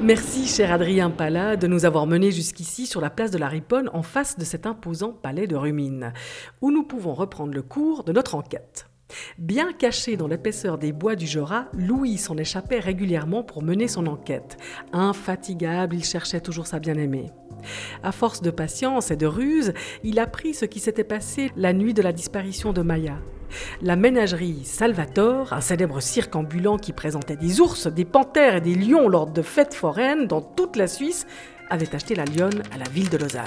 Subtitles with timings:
[0.00, 3.90] Merci, cher Adrien Pala, de nous avoir menés jusqu'ici sur la place de la Riponne
[3.92, 6.12] en face de cet imposant palais de Rumine,
[6.60, 8.86] où nous pouvons reprendre le cours de notre enquête.
[9.38, 14.06] Bien caché dans l'épaisseur des bois du Jura, Louis s'en échappait régulièrement pour mener son
[14.06, 14.56] enquête.
[14.92, 17.32] Infatigable, il cherchait toujours sa bien-aimée.
[18.04, 19.72] À force de patience et de ruse,
[20.04, 23.18] il apprit ce qui s'était passé la nuit de la disparition de Maya.
[23.82, 28.74] La ménagerie Salvatore, un célèbre cirque ambulant qui présentait des ours, des panthères et des
[28.74, 31.26] lions lors de fêtes foraines dans toute la Suisse,
[31.70, 33.44] avait acheté la lionne à la ville de Lausanne.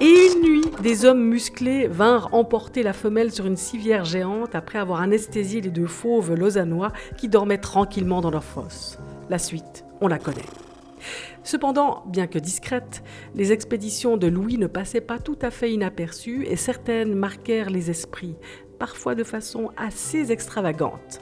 [0.00, 4.78] Et une nuit, des hommes musclés vinrent emporter la femelle sur une civière géante après
[4.78, 8.98] avoir anesthésié les deux fauves lausannois qui dormaient tranquillement dans leur fosse.
[9.28, 10.40] La suite, on la connaît.
[11.42, 13.02] Cependant, bien que discrètes,
[13.34, 17.90] les expéditions de Louis ne passaient pas tout à fait inaperçues et certaines marquèrent les
[17.90, 18.36] esprits,
[18.80, 21.20] parfois de façon assez extravagante.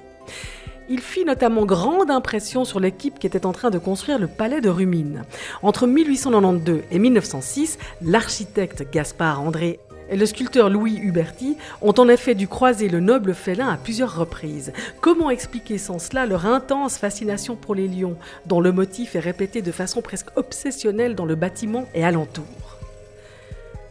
[0.89, 4.63] Il fit notamment grande impression sur l'équipe qui était en train de construire le palais
[4.63, 5.25] de Rumine.
[5.63, 12.35] Entre 1892 et 1906, l'architecte Gaspard André et le sculpteur Louis Huberti ont en effet
[12.35, 14.73] dû croiser le noble félin à plusieurs reprises.
[15.03, 19.61] Comment expliquer sans cela leur intense fascination pour les lions, dont le motif est répété
[19.61, 22.47] de façon presque obsessionnelle dans le bâtiment et alentour?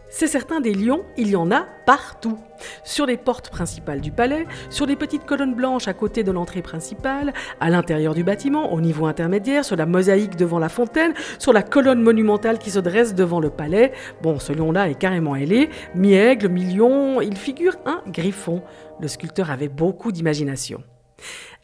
[0.10, 2.38] C'est certain, des lions, il y en a partout.
[2.84, 6.62] Sur les portes principales du palais, sur les petites colonnes blanches à côté de l'entrée
[6.62, 11.54] principale, à l'intérieur du bâtiment, au niveau intermédiaire, sur la mosaïque devant la fontaine, sur
[11.54, 13.92] la colonne monumentale qui se dresse devant le palais.
[14.22, 18.64] Bon, ce lion-là est carrément ailé, mi-aigle, mi-lion, il figure un griffon.
[19.00, 20.84] Le sculpteur avait beaucoup d'imagination.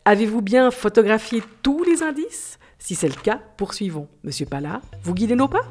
[0.05, 2.59] Avez-vous bien photographié tous les indices?
[2.77, 4.09] Si c'est le cas, poursuivons.
[4.23, 5.63] Monsieur Pala, vous guidez nos pas?